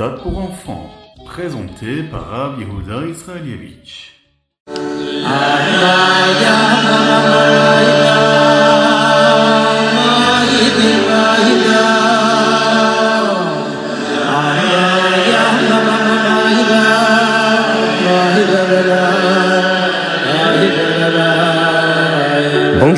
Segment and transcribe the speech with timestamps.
[0.00, 0.90] Ritat pour enfants,
[1.26, 4.12] présenté par Rav Yehuda Israelievich.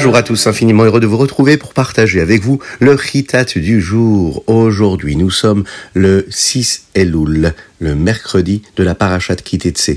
[0.00, 3.82] Bonjour à tous, infiniment heureux de vous retrouver pour partager avec vous le Ritat du
[3.82, 4.42] jour.
[4.46, 9.90] Aujourd'hui, nous sommes le 6 Elul, le mercredi de la Parashat Kitetse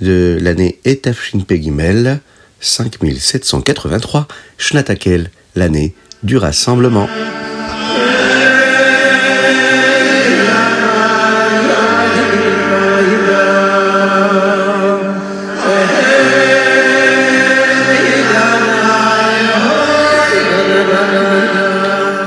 [0.00, 2.20] de l'année Etafshin Pegimel
[2.60, 7.08] 5783, Shnatakel, l'année du rassemblement.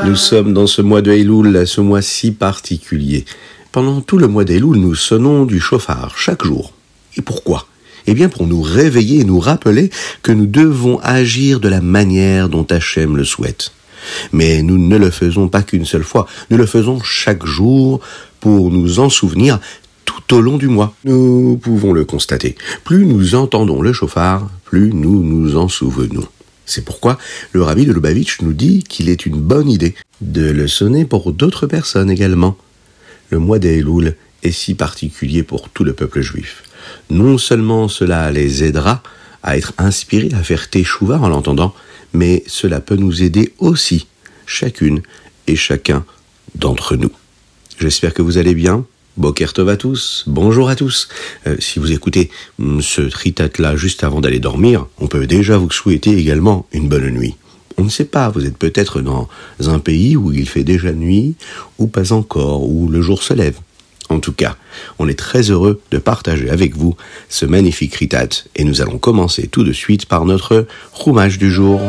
[0.06, 3.24] Nous sommes dans ce mois de Elul, ce mois si particulier.
[3.72, 6.74] Pendant tout le mois d'Elul, nous sonnons du chauffard chaque jour.
[7.18, 7.68] Et pourquoi?
[8.06, 9.90] Eh bien pour nous réveiller et nous rappeler
[10.22, 13.72] que nous devons agir de la manière dont Hachem le souhaite.
[14.34, 18.02] Mais nous ne le faisons pas qu'une seule fois, nous le faisons chaque jour
[18.42, 19.60] pour nous en souvenir
[20.04, 20.94] tout au long du mois.
[21.06, 22.56] Nous pouvons le constater.
[22.84, 26.28] Plus nous entendons le chauffard, plus nous nous en souvenons.
[26.66, 27.18] C'est pourquoi
[27.52, 31.34] le rabbi de Lubavitch nous dit qu'il est une bonne idée de le sonner pour
[31.34, 32.58] d'autres personnes également.
[33.30, 36.64] Le mois d'Elul est si particulier pour tout le peuple juif.
[37.10, 39.04] Non seulement cela les aidera
[39.42, 41.74] à être inspirés à faire teshuva en l'entendant,
[42.14, 44.08] mais cela peut nous aider aussi,
[44.46, 45.02] chacune
[45.48, 46.06] et chacun
[46.56, 47.12] d'entre nous.
[47.80, 48.86] J'espère que vous allez bien.
[49.16, 51.08] Boker Tov à tous, bonjour à tous.
[51.46, 55.70] Euh, si vous écoutez mm, ce tritat-là juste avant d'aller dormir, on peut déjà vous
[55.70, 57.36] souhaiter également une bonne nuit.
[57.78, 61.36] On ne sait pas, vous êtes peut-être dans un pays où il fait déjà nuit,
[61.78, 63.58] ou pas encore, où le jour se lève.
[64.10, 64.58] En tout cas,
[64.98, 66.96] on est très heureux de partager avec vous
[67.30, 71.80] ce magnifique ritat, et nous allons commencer tout de suite par notre roumage du jour.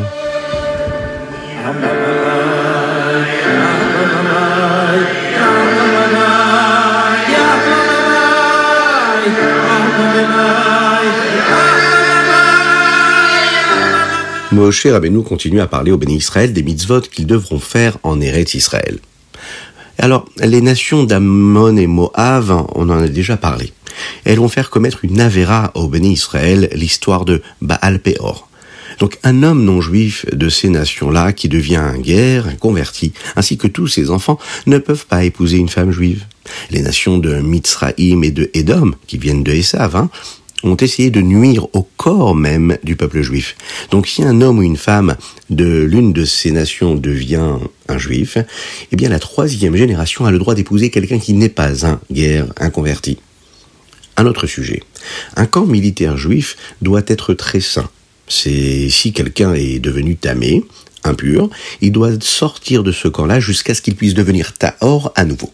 [14.54, 18.54] Moshe Rabbeinu continue à parler au béni Israël des mitzvot qu'ils devront faire en Eretz
[18.54, 19.00] Israël.
[19.98, 23.72] Alors, les nations d'Ammon et Moab, on en a déjà parlé.
[24.24, 28.48] Elles vont faire commettre une avéra au béni Israël, l'histoire de Baal Peor.
[29.00, 33.58] Donc un homme non juif de ces nations-là qui devient un guerre, un converti, ainsi
[33.58, 36.26] que tous ses enfants, ne peuvent pas épouser une femme juive.
[36.70, 40.10] Les nations de Mitzraïm et de Édom, qui viennent de Esav, hein,
[40.64, 43.56] ont essayé de nuire au corps même du peuple juif.
[43.90, 45.16] Donc si un homme ou une femme
[45.50, 47.58] de l'une de ces nations devient
[47.88, 48.38] un juif,
[48.90, 52.46] eh bien la troisième génération a le droit d'épouser quelqu'un qui n'est pas un guerre,
[52.58, 53.18] un converti.
[54.16, 54.82] Un autre sujet.
[55.36, 57.88] Un camp militaire juif doit être très sain.
[58.26, 60.64] C'est si quelqu'un est devenu tamé,
[61.02, 61.50] impur,
[61.82, 65.52] il doit sortir de ce camp-là jusqu'à ce qu'il puisse devenir tahor à nouveau.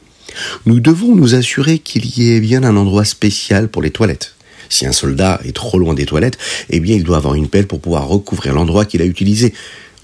[0.66, 4.36] Nous devons nous assurer qu'il y ait bien un endroit spécial pour les toilettes.
[4.70, 6.38] Si un soldat est trop loin des toilettes,
[6.70, 9.52] eh bien il doit avoir une pelle pour pouvoir recouvrir l'endroit qu'il a utilisé.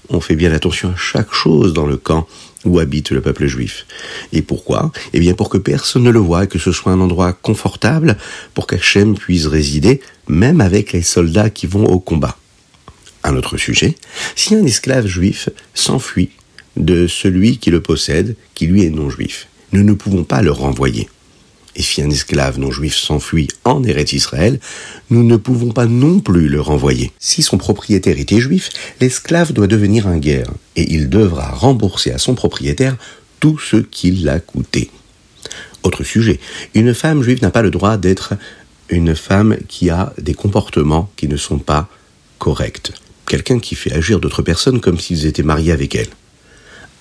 [0.09, 2.27] On fait bien attention à chaque chose dans le camp
[2.65, 3.85] où habite le peuple juif.
[4.33, 4.91] Et pourquoi?
[5.13, 8.17] Eh bien pour que personne ne le voie et que ce soit un endroit confortable
[8.53, 12.37] pour qu'Hachem puisse résider, même avec les soldats qui vont au combat.
[13.23, 13.95] Un autre sujet,
[14.35, 16.29] si un esclave juif s'enfuit
[16.75, 20.51] de celui qui le possède, qui lui est non juif, nous ne pouvons pas le
[20.51, 21.09] renvoyer.
[21.77, 24.59] Et si un esclave non juif s'enfuit en Eretz Israël,
[25.11, 27.11] nous ne pouvons pas non plus le renvoyer.
[27.19, 32.17] Si son propriétaire était juif, l'esclave doit devenir un guerre, et il devra rembourser à
[32.17, 32.97] son propriétaire
[33.39, 34.89] tout ce qu'il l'a coûté.
[35.83, 36.39] Autre sujet,
[36.73, 38.33] une femme juive n'a pas le droit d'être
[38.89, 41.89] une femme qui a des comportements qui ne sont pas
[42.39, 42.91] corrects.
[43.27, 46.09] Quelqu'un qui fait agir d'autres personnes comme s'ils étaient mariés avec elle.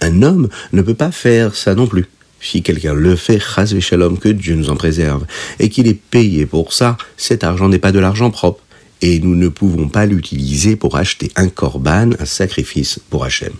[0.02, 2.06] Un homme ne peut pas faire ça non plus.
[2.48, 5.26] Si quelqu'un le fait, chas shalom, que Dieu nous en préserve,
[5.58, 8.62] et qu'il est payé pour ça, cet argent n'est pas de l'argent propre,
[9.02, 13.52] et nous ne pouvons pas l'utiliser pour acheter un korban, un sacrifice pour Hachem.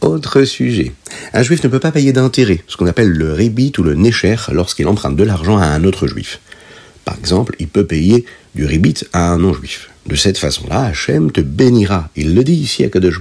[0.00, 0.92] Autre sujet.
[1.32, 4.34] Un juif ne peut pas payer d'intérêt, ce qu'on appelle le rébit ou le nécher,
[4.50, 6.40] lorsqu'il emprunte de l'argent à un autre juif.
[7.04, 8.24] Par exemple, il peut payer
[8.54, 9.90] du rébit à un non-juif.
[10.06, 12.10] De cette façon-là, Hachem te bénira.
[12.14, 13.20] Il le dit ici à Kadosh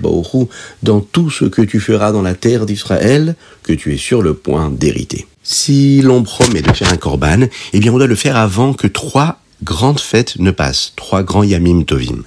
[0.83, 4.33] dans tout ce que tu feras dans la terre d'Israël, que tu es sur le
[4.33, 5.25] point d'hériter.
[5.43, 8.87] Si l'on promet de faire un korban, eh bien on doit le faire avant que
[8.87, 12.23] trois grandes fêtes ne passent, trois grands yamim tovim.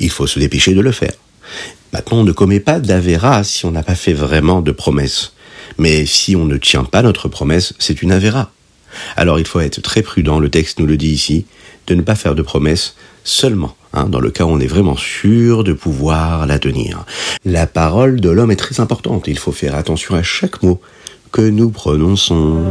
[0.00, 1.12] Il faut se dépêcher de le faire.
[1.92, 5.32] Maintenant, on ne commet pas d'avéra si on n'a pas fait vraiment de promesse.
[5.78, 8.50] Mais si on ne tient pas notre promesse, c'est une avéra.
[9.16, 11.46] Alors il faut être très prudent, le texte nous le dit ici,
[11.86, 14.96] de ne pas faire de promesses seulement hein, dans le cas où on est vraiment
[14.96, 17.04] sûr de pouvoir la tenir.
[17.44, 20.80] La parole de l'homme est très importante, il faut faire attention à chaque mot
[21.32, 22.64] que nous prononçons.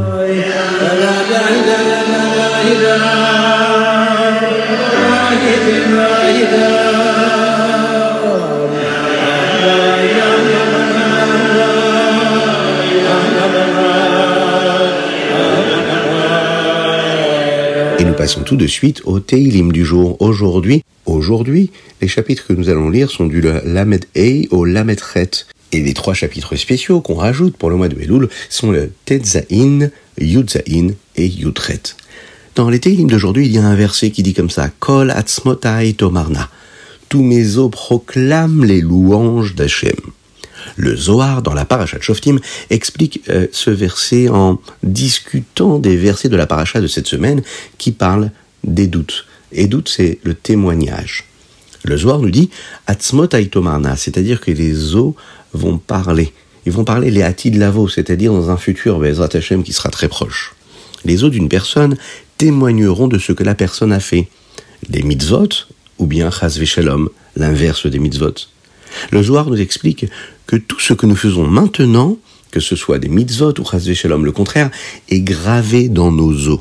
[18.27, 20.21] Passons tout de suite au Teilim du jour.
[20.21, 21.71] Aujourd'hui, aujourd'hui,
[22.01, 25.45] les chapitres que nous allons lire sont du Lamed Ei au Lamed Chet.
[25.71, 29.91] Et les trois chapitres spéciaux qu'on rajoute pour le mois de Elul sont le Tetzain,
[30.19, 31.79] Yudzain et Yudret.
[32.55, 35.93] Dans les Teilim d'aujourd'hui, il y a un verset qui dit comme ça Kol atzmotai
[35.93, 36.49] tomarna.
[37.07, 39.95] Tous mes os proclament les louanges d'Hachem.
[40.75, 46.35] Le Zohar, dans la Parashat Shoftim, explique euh, ce verset en discutant des versets de
[46.35, 47.41] la Paracha de cette semaine
[47.77, 48.31] qui parlent
[48.63, 49.25] des doutes.
[49.51, 51.25] Et doutes, c'est le témoignage.
[51.83, 52.49] Le Zohar nous dit
[52.85, 55.13] Atzmot c'est-à-dire que les os
[55.53, 56.33] vont parler.
[56.65, 59.29] Ils vont parler les de Lavo, c'est-à-dire dans un futur Bezrat
[59.63, 60.53] qui sera très proche.
[61.05, 61.95] Les os d'une personne
[62.37, 64.27] témoigneront de ce que la personne a fait.
[64.89, 65.47] Les mitzvot,
[65.97, 68.33] ou bien shalom, l'inverse des mitzvot.
[69.11, 70.05] Le Zohar nous explique
[70.45, 72.17] que tout ce que nous faisons maintenant,
[72.51, 74.71] que ce soit des mitzvot ou chas shalom, le contraire,
[75.09, 76.59] est gravé dans nos os.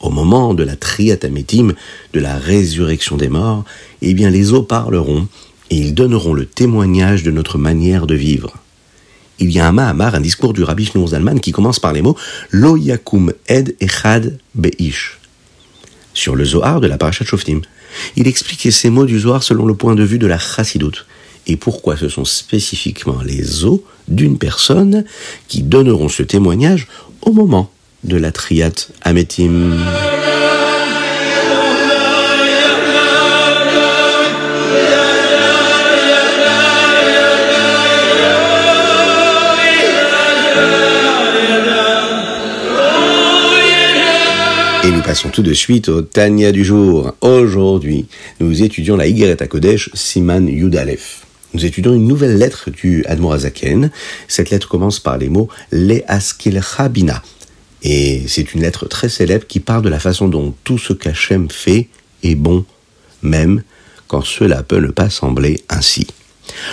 [0.00, 1.74] Au moment de la triatamétime,
[2.14, 3.64] de la résurrection des morts,
[4.00, 5.28] eh bien les os parleront
[5.70, 8.54] et ils donneront le témoignage de notre manière de vivre.
[9.38, 12.02] Il y a un Mahamar, un discours du Rabbi Shlomo Zalman qui commence par les
[12.02, 12.16] mots
[12.50, 15.18] Lo yakum ed echad beish
[16.12, 17.60] sur le Zohar de la Parashat Shoftim.
[18.16, 21.06] Il explique ces mots du Zohar selon le point de vue de la Chassidut
[21.50, 25.04] et pourquoi ce sont spécifiquement les os d'une personne
[25.48, 26.86] qui donneront ce témoignage
[27.22, 27.72] au moment
[28.04, 28.70] de la triat
[29.02, 29.76] Ametim.
[44.84, 47.12] Et nous passons tout de suite au Tania du jour.
[47.20, 48.06] Aujourd'hui,
[48.38, 51.26] nous étudions la Higueret Kodesh Siman Yudalef.
[51.52, 53.90] Nous étudions une nouvelle lettre du Admorazaken.
[54.28, 57.22] Cette lettre commence par les mots Le Askil Chabina.
[57.82, 61.50] Et c'est une lettre très célèbre qui parle de la façon dont tout ce qu'Hachem
[61.50, 61.88] fait
[62.22, 62.64] est bon,
[63.22, 63.62] même
[64.06, 66.06] quand cela peut ne pas sembler ainsi.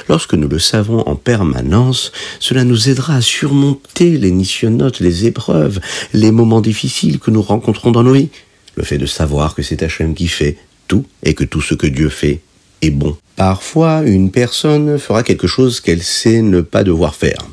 [0.09, 5.79] Lorsque nous le savons en permanence, cela nous aidera à surmonter les nissionotes, les épreuves,
[6.13, 8.29] les moments difficiles que nous rencontrons dans nos vies.
[8.75, 10.57] Le fait de savoir que c'est Hachem qui fait
[10.87, 12.41] tout et que tout ce que Dieu fait
[12.81, 13.17] est bon.
[13.35, 17.47] Parfois, une personne fera quelque chose qu'elle sait ne pas devoir faire.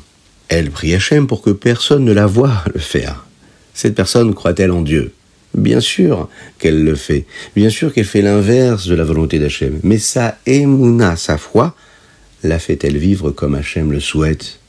[0.47, 3.25] Elle prie Hachem pour que personne ne la voie le faire.
[3.73, 5.13] Cette personne croit-elle en Dieu?
[5.53, 6.29] Bien sûr
[6.59, 7.25] qu'elle le fait.
[7.55, 9.79] Bien sûr qu'elle fait l'inverse de la volonté d'Hachem.
[9.83, 11.75] Mais sa émouna, sa foi,
[12.43, 14.59] la fait-elle vivre comme Hachem le souhaite?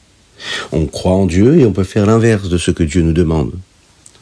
[0.72, 3.52] On croit en Dieu et on peut faire l'inverse de ce que Dieu nous demande.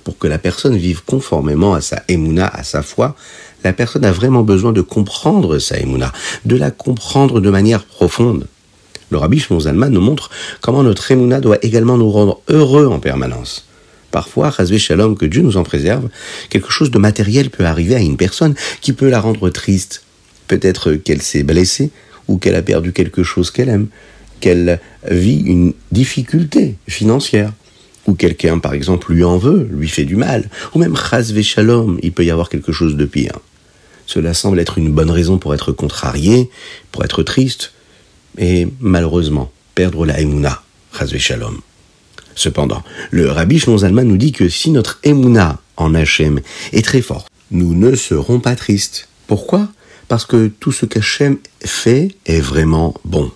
[0.05, 3.17] Pour que la personne vive conformément à sa émouna, à sa foi,
[3.65, 6.13] la personne a vraiment besoin de comprendre sa émouna,
[6.45, 8.47] de la comprendre de manière profonde.
[9.11, 13.67] Le rabbi nous montre comment notre émouna doit également nous rendre heureux en permanence.
[14.11, 16.09] Parfois, Chazvé Shalom, que Dieu nous en préserve,
[16.49, 20.05] quelque chose de matériel peut arriver à une personne qui peut la rendre triste.
[20.47, 21.91] Peut-être qu'elle s'est blessée,
[22.29, 23.89] ou qu'elle a perdu quelque chose qu'elle aime,
[24.41, 27.53] qu'elle vit une difficulté financière,
[28.07, 31.99] ou quelqu'un, par exemple, lui en veut, lui fait du mal, ou même chas shalom,
[32.03, 33.39] il peut y avoir quelque chose de pire.
[34.07, 36.51] Cela semble être une bonne raison pour être contrarié,
[36.93, 37.73] pour être triste,
[38.39, 40.17] et malheureusement, perdre la
[41.19, 41.61] shalom.
[42.35, 46.41] Cependant, le rabbi Shlon nous dit que si notre emuna en Hachem
[46.73, 49.09] est très forte, nous ne serons pas tristes.
[49.27, 49.69] Pourquoi?
[50.09, 53.31] Parce que tout ce qu'Hachem fait est vraiment bon.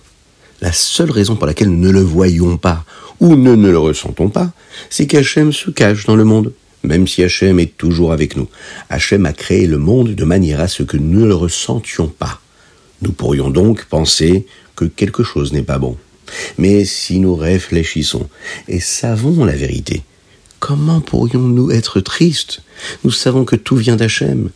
[0.61, 2.83] La seule raison pour laquelle nous ne le voyons pas
[3.19, 4.51] ou ne, ne le ressentons pas,
[4.89, 8.47] c'est qu'Hachem se cache dans le monde, même si Hachem est toujours avec nous.
[8.89, 12.39] Hachem a créé le monde de manière à ce que nous ne le ressentions pas.
[13.01, 14.45] Nous pourrions donc penser
[14.75, 15.97] que quelque chose n'est pas bon.
[16.57, 18.29] Mais si nous réfléchissons
[18.67, 20.03] et savons la vérité,
[20.59, 22.61] comment pourrions-nous être tristes?
[23.03, 24.49] Nous savons que tout vient d'Hachem.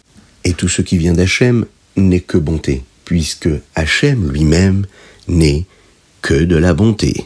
[0.44, 1.66] Et tout ce qui vient d'Hachem
[1.96, 4.86] n'est que bonté, puisque Hachem lui-même
[5.28, 5.66] n'est
[6.24, 7.26] que de la bonté.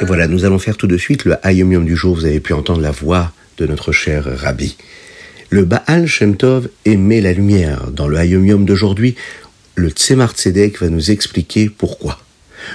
[0.00, 2.16] Et voilà, nous allons faire tout de suite le Hayom du jour.
[2.16, 4.76] Vous avez pu entendre la voix de notre cher Rabbi.
[5.48, 7.90] Le Baal Shem Tov aimait la lumière.
[7.92, 9.14] Dans le Hayom d'aujourd'hui,
[9.76, 12.18] le Tzemar Tzedek va nous expliquer pourquoi.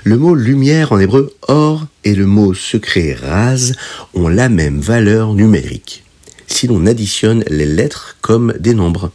[0.03, 3.73] Le mot lumière en hébreu or et le mot secret raz
[4.13, 6.03] ont la même valeur numérique.
[6.47, 9.11] Si l'on additionne les lettres comme des nombres.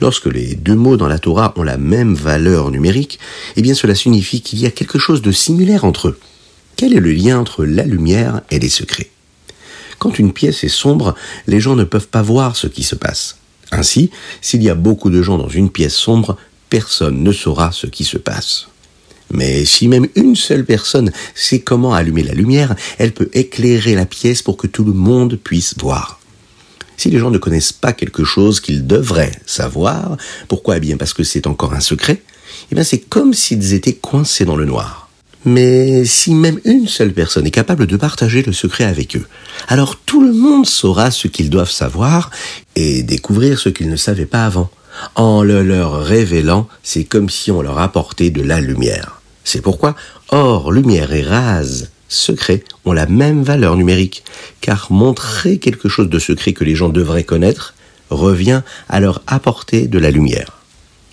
[0.00, 3.18] Lorsque les deux mots dans la Torah ont la même valeur numérique,
[3.56, 6.18] eh bien cela signifie qu'il y a quelque chose de similaire entre eux.
[6.76, 9.10] Quel est le lien entre la lumière et les secrets?
[9.98, 11.14] Quand une pièce est sombre,
[11.46, 13.38] les gens ne peuvent pas voir ce qui se passe.
[13.70, 16.36] Ainsi, s'il y a beaucoup de gens dans une pièce sombre,
[16.68, 18.66] personne ne saura ce qui se passe.
[19.32, 24.06] Mais si même une seule personne sait comment allumer la lumière, elle peut éclairer la
[24.06, 26.20] pièce pour que tout le monde puisse voir.
[26.98, 30.16] Si les gens ne connaissent pas quelque chose qu'ils devraient savoir,
[30.48, 30.76] pourquoi?
[30.76, 32.22] Eh bien parce que c'est encore un secret,
[32.70, 35.08] eh bien c'est comme s'ils étaient coincés dans le noir.
[35.44, 39.26] Mais si même une seule personne est capable de partager le secret avec eux,
[39.66, 42.30] alors tout le monde saura ce qu'ils doivent savoir
[42.76, 44.70] et découvrir ce qu'ils ne savaient pas avant.
[45.16, 49.21] En le leur révélant, c'est comme si on leur apportait de la lumière.
[49.44, 49.94] C'est pourquoi
[50.28, 54.22] or, lumière et rase secret ont la même valeur numérique,
[54.60, 57.74] car montrer quelque chose de secret que les gens devraient connaître
[58.10, 60.58] revient à leur apporter de la lumière.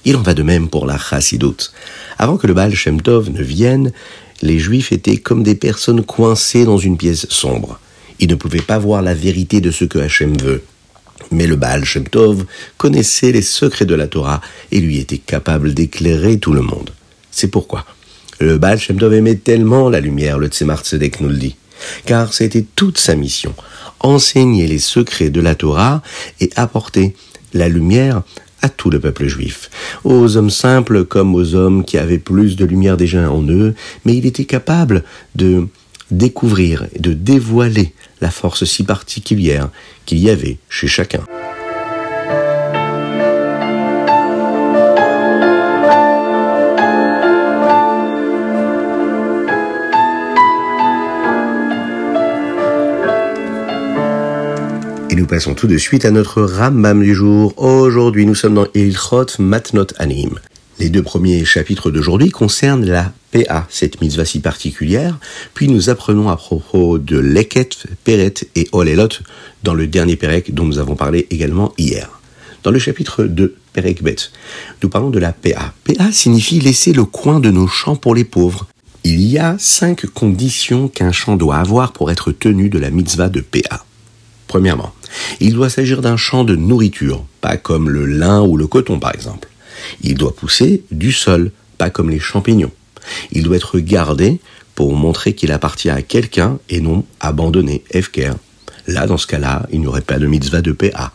[0.06, 1.74] Il en va de même pour la chassidoute.
[2.18, 3.92] Avant que le Baal Shem Tov ne vienne,
[4.42, 7.80] les Juifs étaient comme des personnes coincées dans une pièce sombre.
[8.20, 10.64] Ils ne pouvaient pas voir la vérité de ce que Hachem veut.
[11.32, 12.46] Mais le Baal Shem Tov
[12.78, 16.92] connaissait les secrets de la Torah et lui était capable d'éclairer tout le monde.
[17.32, 17.86] C'est pourquoi
[18.40, 21.56] le Baal Shem Tov aimait tellement la lumière, le Tzemar Tzedek nous le dit,
[22.06, 23.54] car c'était toute sa mission,
[24.00, 26.02] enseigner les secrets de la Torah
[26.40, 27.16] et apporter
[27.54, 28.22] la lumière
[28.62, 29.70] à tout le peuple juif,
[30.04, 33.74] aux hommes simples comme aux hommes qui avaient plus de lumière déjà en eux,
[34.06, 35.04] mais il était capable
[35.36, 35.68] de
[36.12, 39.70] découvrir et de dévoiler la force si particulière
[40.06, 41.24] qu'il y avait chez chacun.
[55.30, 57.54] Passons tout de suite à notre Rambam du jour.
[57.58, 60.40] Aujourd'hui, nous sommes dans Ilchot Matnot Anim.
[60.80, 65.20] Les deux premiers chapitres d'aujourd'hui concernent la PA, cette mitzvah si particulière,
[65.54, 69.10] puis nous apprenons à propos de Leket, Peret et Olelot
[69.62, 72.10] dans le dernier Perek dont nous avons parlé également hier.
[72.64, 74.16] Dans le chapitre 2, Perek Bet,
[74.82, 75.76] nous parlons de la PA.
[75.84, 78.68] PA signifie laisser le coin de nos champs pour les pauvres.
[79.04, 83.30] Il y a cinq conditions qu'un champ doit avoir pour être tenu de la mitzvah
[83.30, 83.86] de PA.
[84.50, 84.92] Premièrement,
[85.40, 89.14] il doit s'agir d'un champ de nourriture, pas comme le lin ou le coton par
[89.14, 89.48] exemple.
[90.02, 92.72] Il doit pousser du sol, pas comme les champignons.
[93.32, 94.40] Il doit être gardé
[94.74, 98.32] pour montrer qu'il appartient à quelqu'un et non abandonné, Efker.
[98.88, 101.14] Là, dans ce cas-là, il n'y aurait pas de mitzvah de PA.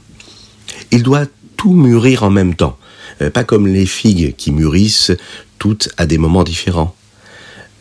[0.92, 1.26] Il doit
[1.56, 2.78] tout mûrir en même temps,
[3.20, 5.10] euh, pas comme les figues qui mûrissent
[5.58, 6.94] toutes à des moments différents.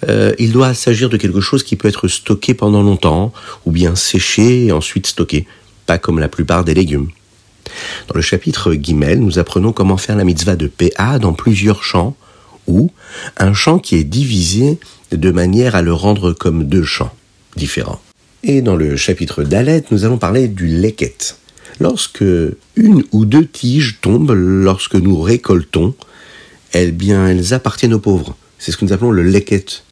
[0.09, 3.33] Euh, il doit s'agir de quelque chose qui peut être stocké pendant longtemps,
[3.65, 5.47] ou bien séché et ensuite stocké,
[5.85, 7.09] pas comme la plupart des légumes.
[8.07, 12.15] Dans le chapitre Guimel, nous apprenons comment faire la mitzvah de PA dans plusieurs champs,
[12.67, 12.91] ou
[13.37, 14.79] un champ qui est divisé
[15.11, 17.13] de manière à le rendre comme deux champs
[17.55, 18.01] différents.
[18.43, 21.37] Et dans le chapitre Dalet, nous allons parler du leket.
[21.79, 22.23] Lorsque
[22.75, 25.95] une ou deux tiges tombent lorsque nous récoltons,
[26.73, 28.35] eh bien, elles appartiennent aux pauvres.
[28.59, 29.83] C'est ce que nous appelons le leket.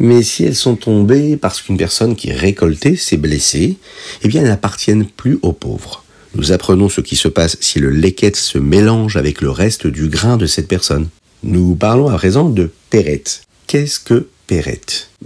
[0.00, 3.78] Mais si elles sont tombées parce qu'une personne qui récoltait s'est blessée,
[4.22, 6.04] eh bien elles n'appartiennent plus aux pauvres.
[6.34, 10.08] Nous apprenons ce qui se passe si le leket se mélange avec le reste du
[10.08, 11.08] grain de cette personne.
[11.42, 13.24] Nous parlons à présent de péret.
[13.66, 14.80] Qu'est-ce que péret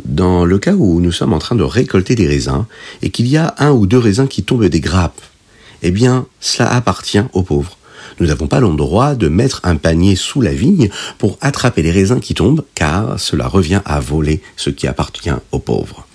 [0.04, 2.66] Dans le cas où nous sommes en train de récolter des raisins
[3.02, 5.20] et qu'il y a un ou deux raisins qui tombent des grappes,
[5.82, 7.76] eh bien cela appartient aux pauvres.
[8.20, 10.88] Nous n'avons pas le droit de mettre un panier sous la vigne
[11.18, 15.58] pour attraper les raisins qui tombent, car cela revient à voler ce qui appartient aux
[15.58, 16.06] pauvres.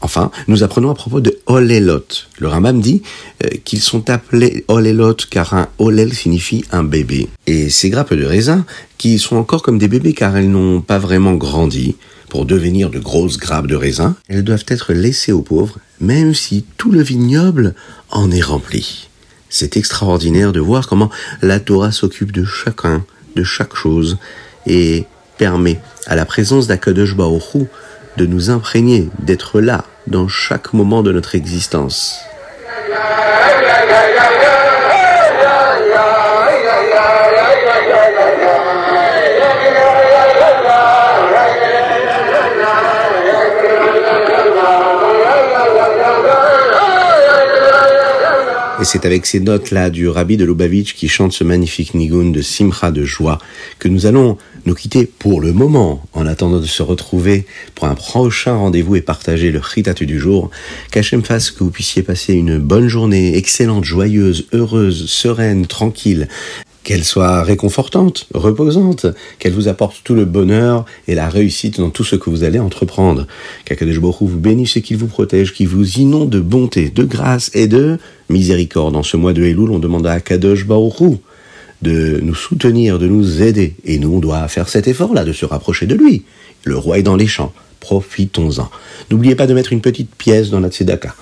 [0.00, 2.04] Enfin, nous apprenons à propos de Olelot.
[2.38, 3.02] Le Rambam dit
[3.42, 7.28] euh, qu'ils sont appelés Olelot car un Olel signifie un bébé.
[7.46, 8.64] Et ces grappes de raisins,
[8.98, 11.96] qui sont encore comme des bébés car elles n'ont pas vraiment grandi
[12.28, 16.64] pour devenir de grosses grappes de raisins, elles doivent être laissées aux pauvres, même si
[16.76, 17.74] tout le vignoble
[18.10, 19.08] en est rempli.
[19.56, 23.04] C'est extraordinaire de voir comment la Torah s'occupe de chacun,
[23.36, 24.18] de chaque chose,
[24.66, 25.04] et
[25.38, 27.68] permet à la présence d'Akadosh Baruch
[28.16, 32.16] de nous imprégner, d'être là dans chaque moment de notre existence.
[48.84, 52.42] Et c'est avec ces notes-là du Rabbi de Lubavitch qui chante ce magnifique nigun de
[52.42, 53.38] Simcha de joie
[53.78, 54.36] que nous allons
[54.66, 59.00] nous quitter pour le moment, en attendant de se retrouver pour un prochain rendez-vous et
[59.00, 60.50] partager le chitatu du jour.
[60.90, 66.28] Qu'Hachem fasse que vous puissiez passer une bonne journée, excellente, joyeuse, heureuse, sereine, tranquille,
[66.84, 69.06] qu'elle soit réconfortante, reposante,
[69.38, 72.58] qu'elle vous apporte tout le bonheur et la réussite dans tout ce que vous allez
[72.58, 73.26] entreprendre.
[73.64, 77.50] Qu'Akadosh Baruch vous bénisse et qu'il vous protège, qu'il vous inonde de bonté, de grâce
[77.54, 77.98] et de
[78.28, 78.94] miséricorde.
[78.94, 81.18] En ce mois de Elul, on demande à Akadosh Baruch
[81.82, 83.74] de nous soutenir, de nous aider.
[83.84, 86.24] Et nous, on doit faire cet effort-là, de se rapprocher de lui.
[86.64, 87.52] Le roi est dans les champs.
[87.80, 88.70] Profitons-en.
[89.10, 91.14] N'oubliez pas de mettre une petite pièce dans la tzedaka.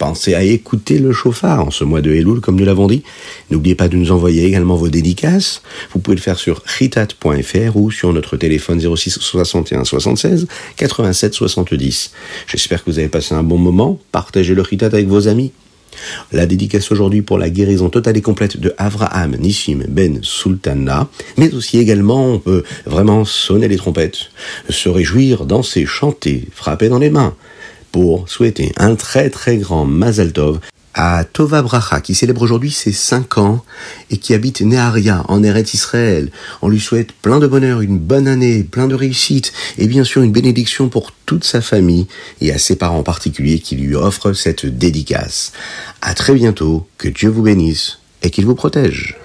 [0.00, 3.02] Pensez à écouter le chauffard en ce mois de Elul, comme nous l'avons dit.
[3.50, 5.60] N'oubliez pas de nous envoyer également vos dédicaces.
[5.92, 12.12] Vous pouvez le faire sur ritat.fr ou sur notre téléphone 06 61 76 87 70.
[12.46, 13.98] J'espère que vous avez passé un bon moment.
[14.10, 15.52] Partagez le ritat avec vos amis.
[16.32, 21.52] La dédicace aujourd'hui pour la guérison totale et complète de Avraham Nishim Ben Sultana, mais
[21.52, 24.30] aussi également on peut vraiment sonner les trompettes,
[24.70, 27.34] se réjouir, danser, chanter, frapper dans les mains,
[27.92, 30.60] pour souhaiter un très très grand Mazal Tov
[30.94, 33.64] à Tova Bracha, qui célèbre aujourd'hui ses 5 ans
[34.10, 36.30] et qui habite Neharia, en Eretz Israël.
[36.62, 40.22] On lui souhaite plein de bonheur, une bonne année, plein de réussite et bien sûr
[40.22, 42.06] une bénédiction pour toute sa famille
[42.40, 45.52] et à ses parents en particulier qui lui offrent cette dédicace.
[46.02, 49.16] À très bientôt, que Dieu vous bénisse et qu'il vous protège.